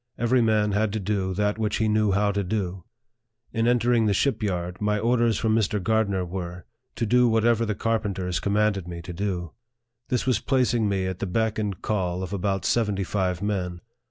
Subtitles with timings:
[0.17, 2.85] Every man had to do that which he knew how to do.
[3.53, 5.79] In entering the ship yard, my orders from Mr.
[5.79, 9.51] Gardner were, to do whatever the carpenters commanded me to do.
[10.09, 13.79] This was placing me at the beck and call of about seventy five men.